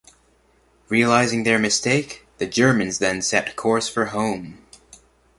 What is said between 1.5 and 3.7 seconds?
mistake, the Germans then set